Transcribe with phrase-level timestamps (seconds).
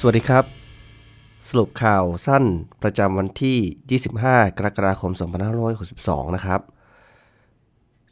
[0.00, 0.44] สวัสดีครับ
[1.48, 2.44] สรุปข่าวสั้น
[2.82, 5.12] ประจำวันที่ 25 กรกฎาคม
[5.68, 6.60] 2562 นะครับ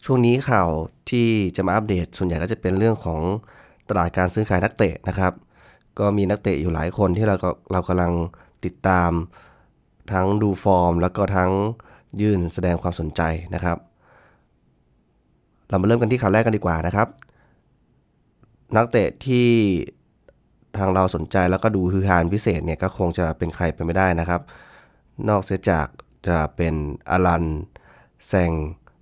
[0.04, 0.68] ช่วงนี้ข่าว
[1.10, 3.20] ที่จะมาอัปเดตส่วนใหญ่ก็จะเป็นเรื่องของ
[3.88, 5.32] ตลาดการซื้อขายนักเตะนะครับ
[5.98, 8.12] ก็มีนักเตะอยู่หลายคนที่เราก็เรากำลัง
[8.64, 9.10] ติดตาม
[10.12, 11.50] ทั้งดูฟอร์ม แล้วก็ทั้ง
[12.20, 13.22] ยื่นแสดงความสนใจ
[13.54, 13.78] นะครับ
[15.68, 17.08] เรามาเริ่มกันที่ข่าวแรกกันดีกว่านะครับ
[18.76, 19.48] นักเตะที่
[20.78, 24.40] ทางเราสนใจแล้วก็ดูฮือฮานพิเศษเนี่ยก็คงจะเป็นใครไปไม่ได้นะครับ
[25.28, 25.86] นอกเสียจาก
[26.28, 26.74] จะเป็น
[27.10, 27.44] อลัน
[28.28, 28.52] แซง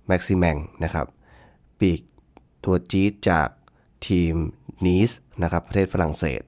[0.07, 1.07] แม็กซิแมงนะครับ
[1.79, 2.01] ปีก
[2.63, 3.49] ตัวจี๊ดจาก
[4.07, 4.33] ทีม
[4.85, 5.11] นีส
[5.43, 6.41] นะครับประเทศฝรั่งเศส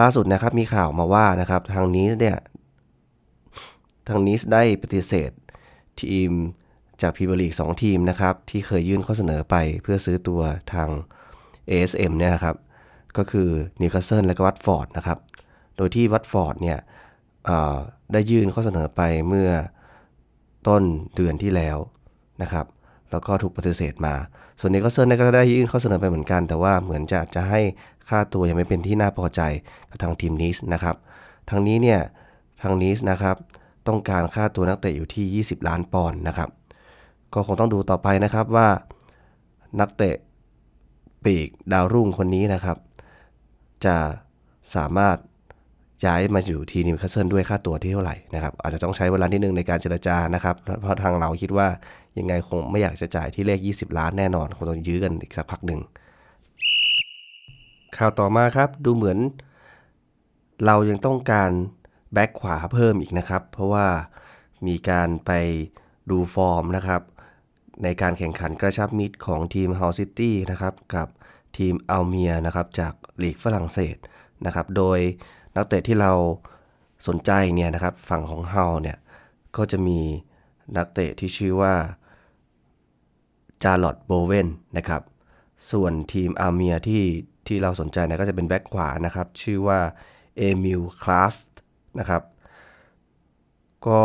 [0.00, 2.38] ล่าสุดนะครับมีข่าวมาว่านะครับทางนี้เนี่ย
[4.08, 5.30] ทางนีสได้ปฏิเสธ
[6.02, 6.30] ทีม
[7.02, 10.40] จากพรีเมียร์ลีก2ทีมนะครับที่เคยยื่นข้อเสนอไปเพื่อซื้อตัว
[10.72, 10.88] ทาง
[11.70, 12.56] ASM เนี่ยนะครับ
[13.18, 13.48] ก็คือ
[13.80, 15.18] นิวคาสเซิลและก็วัตฟอร์ดนะครับ
[15.76, 16.78] โดยที่วัตฟอร์ดเนี่ย
[18.12, 19.50] ได้ยื่นข้อเสนอไปเมื่อ
[20.68, 20.82] ต้น
[21.14, 21.78] เดือนที่แล้ว
[22.42, 22.66] นะครับ
[23.10, 24.14] แล้วก็ถูกปฏิเสธมา
[24.60, 27.60] ส่วนนิวคาสเซิลก็ได้ยื่นข้อเสนอไปเหมือนกัน แต่ว่าเหมือนจะจะให้
[28.08, 29.40] ค่าตัวยังไม่เป็นที่น่าพอใจ
[29.90, 30.96] กับทางทีมนีสนะครับ
[31.50, 32.00] ทางนี้เนี่ย
[32.62, 33.36] ทางนีสนะครับ
[33.88, 36.50] ต้องการค่าตัวนักเตะอยู่ที่ 20 ล้านปอนด์นะครับ
[37.34, 38.68] ก็คงต้องดูต่อไปนะครับว่า
[39.80, 40.16] นักเตะ
[41.24, 42.76] ปีกดาวรุ่งคนนี้นะครับ
[43.84, 43.96] จะ
[44.76, 45.16] สามารถ
[46.06, 51.68] ย้ายมาอยู่ที่นิวคาสเซิลด้วยค่าตัวที่เท่าไหร่นะครับ อาจจะต้องใช้เวลานิดนึงในการเจรจานะครับ เพราะทางเราคิดว่า
[52.18, 55.80] ยังไงคงไม่อยากจะจ่ายที่เลข 20 ล้านแน่นอนคงต้องยื้อกันอีกสักพักหนึ่ง
[57.96, 59.18] ข่าวต่อมาครับดูเหมือน
[60.66, 61.50] เรายังต้องการ
[62.12, 63.86] แบ็กขวาเพิ่มอีกนะครับ เพราะว่า
[64.66, 65.30] มีการไป
[66.10, 67.02] ดูฟอร์มนะครับ
[67.84, 71.08] ในการแข่งขันกระชับมิตรของทีมฮัลล์ซิตี้นะครับกับ
[71.56, 73.96] ทีมอาเมียงส์ะครับจากลีกฝรั่งเศส
[74.46, 74.98] นะครับโดย
[75.56, 76.12] นักเตะที่เรา
[77.06, 78.98] สนใจเนี่ยนะครับฝั่งของฮัลล์เนี่ย
[79.56, 80.00] ก็จะมี
[80.76, 81.74] นักเตะที่ชื่อว่า
[83.62, 85.02] จาร์ร็อดโบเวนนะครับ
[85.70, 87.04] ส่วนทีมอาเมียงส์ที่
[87.46, 89.80] ที่เราสนใจเนี่ยก็จะเป็นแบ็คขวานะครับชื่อว่า
[90.36, 91.34] เอมิลคราฟท์
[91.98, 92.22] นะครับ
[93.86, 94.02] ก็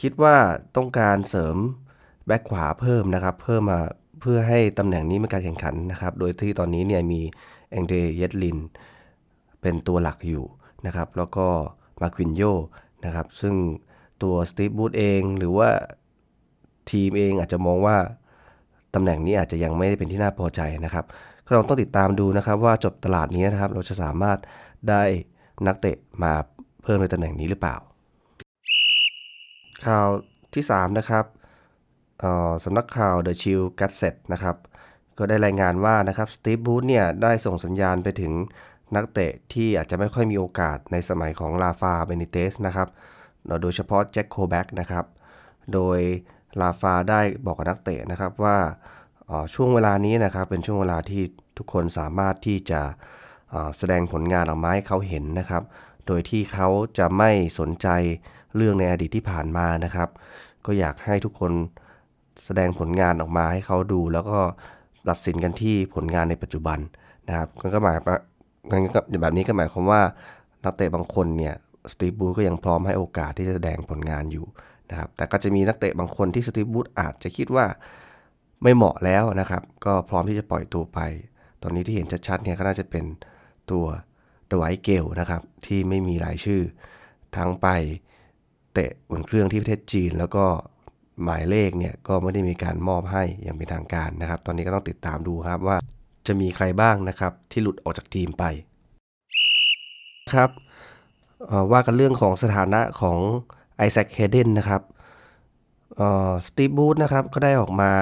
[0.00, 0.36] คิดว่า
[0.76, 1.56] ต้องการเสริม
[2.26, 3.80] แบ็คขวาเพิ่มนะครับ เพิ่มมา
[4.20, 7.20] เพื่อให้ตำแหน่งนี้มีการแข่งขันนะครับ โดยที่ตอนนี้เนี่ยมี
[7.70, 8.58] ดีแอนเดรเยดลิน
[9.60, 10.44] เป็นตัวหลักอยู่
[10.86, 11.46] นะครับ แล้วก็
[12.00, 12.42] มานกีโย
[13.04, 13.54] นะครับ ซึ่ง
[14.22, 15.68] ตัวสตีฟบูธเองหรือว่า
[16.90, 17.96] ทีมเองอาจจะมองว่า
[18.94, 21.04] ตำแหน่งนี้อาจจะยังไม่ได้เป็นที่น่าพอใจนะครับ
[21.46, 24.38] ก็ลองต้องติดตามดูนะครับว่าจบตลาดนี้นะครับ เราจะสามารถ
[24.88, 25.02] ได้
[25.66, 26.32] นักเตะมา
[26.82, 27.76] เพิ่มในตำแหน่งนี้หรือเปล่า
[29.84, 30.06] ข่าว
[30.54, 31.24] ที่ 3 นะครับ
[32.64, 34.56] สำนักข่าว The Chill Gazette นะครับ
[35.18, 38.32] ก็ได้รายงานว่านะครับสตีฟบูธเนี่ยได้ส่งสัญญาณไปถึง
[38.96, 42.88] นักเตะที่อาจจะไม่ค่อยมีโอกาสในสมัยของลาฟาเบนิเตสนะครับ
[43.62, 45.04] โดยเฉพาะแจ็คโคแบ็กนะครับ
[45.72, 45.98] โดย
[46.60, 48.58] ลาฟาได้บอกกับนักเตะนะครับว่า
[49.54, 51.22] ช่วงเวลานี้นะครับเป็นช่วงเวลาที่
[51.58, 52.80] ทุกคนสามารถที่จะ
[53.76, 55.62] แสดงผลงานออกมาให้เขาเห็นนะครับ
[56.06, 56.68] โดยที่เขา
[56.98, 57.88] จะไม่สนใจ
[58.56, 60.08] เรื่องในอดีตที่ผ่านมานะครับ
[60.66, 61.52] ก็อยากให้ทุกคน
[62.44, 64.38] แสดงผลงานออกมาให้เขาดู แล้วก็
[65.08, 66.78] ตัดสินกันที่ผลงานในปัจจุบัน
[67.28, 67.96] นะครับก็หมาย
[68.94, 70.02] ก็แบบนี้ก็หมายความว่า
[70.64, 71.54] นักเตะบางคนเนี่ย
[71.92, 74.46] สตีบูธก็ยังพร้อมให้โอกาสที่จะแสดงผลงานอยู่
[74.90, 77.66] นะครับแต่ก็จะมีนักเตะบางคนที่สตีบูธอาจจะคิดว่า
[78.62, 81.00] ไม่เหมาะแล้วนะครับ ก็พร้อมที่จะปล่อยตัวไป
[81.62, 83.04] ตอนนี้ที่เห็นชัดๆเนี่ยก็น่าจะเป็น
[83.70, 83.84] ตัว
[84.50, 86.62] ดวายเกลนะครับที่ไม่มีรายชื่อ
[87.36, 87.68] ทั้งไป
[88.72, 90.44] เตะอุ่นเครื่องที่ประเทศจีนแล้วก็
[91.24, 95.76] หมายเลขเนี่ยก็ไม่ได้มีการมอบให้อย่างเป็นทางการนะครับ ตอนนี้ก็ต้องติดตามดูครับว่า
[96.26, 98.44] จะมีใครบ้างนะครับที่หลุดออกจากทีมไป
[100.34, 100.50] ครับ
[101.72, 103.18] ว่ากันเรื่องของสถานะของ
[103.76, 104.82] ไอแซคเฮเดนนะครับ
[106.46, 107.92] สตีฟบรูซนะครับก็ได้ออกมา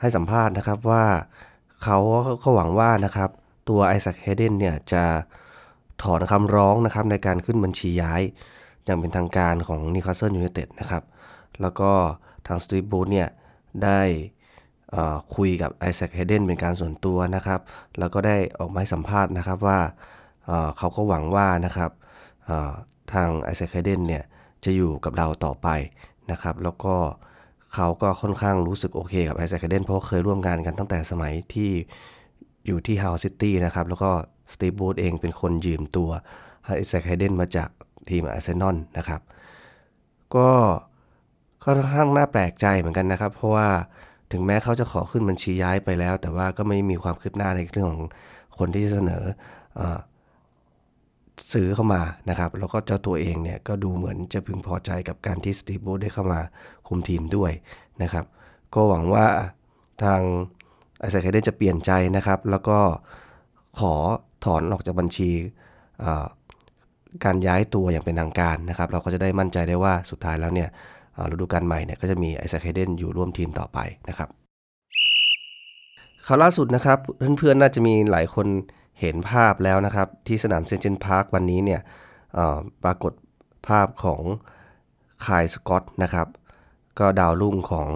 [0.00, 1.04] ให้สัมภาษณ์นะครับว่า
[1.82, 1.98] เขา
[2.40, 3.30] เขาหวังว่านะครับ
[3.68, 5.04] ตัวไอแซคเฮเดนเนี่ยจะ
[6.02, 8.22] ถอนคำร้องนะครับในการขึ้นบัญชีย้าย
[8.84, 11.02] อย่างเป็นทางการของนิวคาสเซิลยูไนเต็ดนะครับ
[11.62, 11.92] แล้วก็
[12.46, 13.28] ทางสตีฟบรูซเนี่ย
[13.84, 14.00] ได้
[15.34, 17.60] คุยกับไอแซคเฮเดนเป็นการส่วนตัวนะครับ
[17.98, 19.78] แล้วก็ได้ออกมาให้สัมภาษณ์นะครับว่า
[20.78, 21.90] เขาก็หวังว่านะครับ
[23.12, 24.22] ทางไอแซคเฮเดนเนี่ย
[24.64, 25.68] จะอยู่กับเราต่อไป
[26.30, 26.96] นะครับ แล้วก็
[27.74, 31.70] เขาก็ค่อนข้างรู้สึกโอเคกับไอแซคเฮเดนเพราะเคยร่วมงานกันตั้งแต่สมัยที่
[32.66, 34.10] อยู่ที่ฮัลล์ซิตี้นะครับ แล้วก็
[34.52, 36.10] สตีฟบรูซเองเป็นคนยืมตัว
[36.64, 37.68] ไอแซคเฮเดนมาจาก
[38.10, 39.20] ทีมอาร์เซนอลนะครับ
[40.36, 40.50] ก็
[41.64, 43.68] ค่อนข้างน่าแปลกใจเหมือนกันนะครับ เพราะว่า
[44.32, 48.04] ถึงแม้เขาจะขอขึ้นบัญชีย้ายไปแล้ว แต่ว่าก็ไม่มีความคืบหน้าในเรื่องของ
[48.58, 49.24] คนที่จะเสนอ
[49.78, 49.80] อ
[51.52, 56.40] ซื้อเข้ามานะครับ แล้วก็เจ้าตัวเองเนี่ยก็ดูเหมือนจะพึงพอใจกับการที่สตีฟโบได้เข้ามา
[56.88, 57.52] คุมทีมด้วย
[58.02, 58.24] นะครับ
[58.74, 59.26] ก็หวังว่า
[60.02, 60.20] ทาง
[60.98, 62.78] ไอแซคไฮเดนจะเปลี่ยนใจนะครับ แล้วก็
[63.78, 63.94] ขอ
[64.44, 65.30] ถอนออกจากบัญชี
[67.24, 70.68] การย้ายตัวอย่างเป็นทางการนะครับ เราก็จะได้มั่นใจได้ว่าสุดท้ายแล้วเนี่ย
[71.30, 73.78] ฤดูกาลใหม่เนี่ยก็จะมีไอแซคเฮเดนอยู่ร่วมทีมต่อไป
[74.08, 74.28] นะครับ
[76.26, 76.98] ข่าวล่าสุดนะครับ
[77.38, 78.46] เพื่อนๆน่าจะมีหลายคน
[79.00, 81.80] เห็นภาพแล้วนะครับ ที่สนามเซนต์เจมส์พาร์ควันนี้เนี่ย
[82.84, 83.12] ปรากฏ
[83.68, 84.22] ภาพของ
[85.26, 86.28] ไคล์สก็อตต์นะครับ
[86.98, 87.90] ก็ดาวรุ่งของ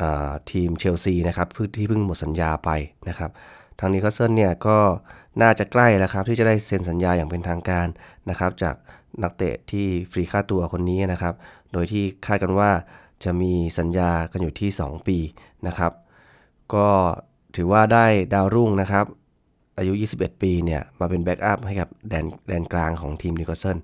[0.00, 0.02] อ
[0.50, 2.70] ทีมเชลซีนะครับที่เพิ่งหมดสัญญาไป
[3.08, 3.30] นะครับ
[3.80, 4.76] ทางนิวคาสเซิลเนี่ยก็
[5.42, 7.86] น่าจะใกล้แล้วครับที่จะได้เซ็นสัญญาอย่างเป็นทางการ
[8.30, 8.74] นะครับ จาก
[9.22, 11.34] นักเตะที่ฟรีค่าตัวคนนี้นะครับ
[11.72, 12.70] โดยที่คาดกันว่า
[13.24, 15.18] จะมีสัญญากันอยู่ที่ 2 ปี
[15.66, 15.92] นะครับ
[16.74, 16.88] ก็
[17.56, 19.04] ถือว่าได้ดาวรุ่งนะครับ
[19.78, 23.78] อายุ 21 ปีเนี่ยมาเป็น backup ให้กับแดนแดนกลางของทีมนิวคาสเซิล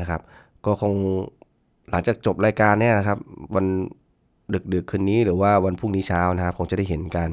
[0.00, 0.20] นะครับ
[0.64, 0.94] ก็คง
[1.90, 3.18] หลังจากจบรายการเนี่ยนะครับ
[3.54, 3.66] วัน
[4.54, 7.30] ดึกดึกคืนนี้หรือว่าวันพรุ่งนี้เช้านะครับคงจะได้เห็นการ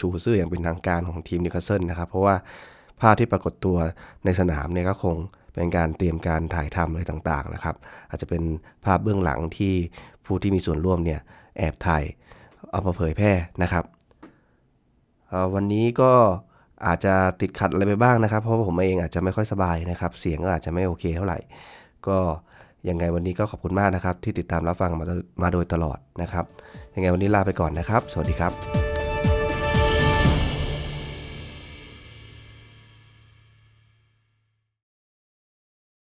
[0.00, 2.34] ชูเสื้ออย่างเป็นทางการของทีมนิโคลเซนนะครับ เพราะว่า
[3.00, 3.76] ภาพที่ปรากฏตัว
[4.24, 5.16] ในสนามเนี่ยก็คง
[5.54, 7.76] เป็นการเตรียมการถ่ายทำอะไรต่างๆนะครับ
[8.10, 8.42] อาจจะเป็น
[8.84, 9.72] ภาพเบื้องหลังที่
[10.24, 11.20] ผู้ที่มีส่วนร่วมเนี่ย
[11.58, 12.02] แอบถ่าย
[12.70, 13.32] เอามาเผยแพร่
[13.62, 13.84] นะครับ
[15.54, 16.12] วันนี้ก็
[16.86, 21.38] อาจจะติดขัดอะไรไปบ้างนะครับ เพราะผมเองอาจจะไม่ค่อยสบายนะครับ เสียงก็อาจจะไม่โอเคเท่าไหร่
[22.06, 22.18] ก็
[22.88, 25.06] ยังไงวันนี้ก็ขอบคุณมากนะครับ ที่ติดตามรับฟังมา
[25.42, 26.44] มาโดยตลอดนะครับ
[26.94, 28.79] ยังไงวันนี้ลาไปก่อนนะครับ สวัสดีครับ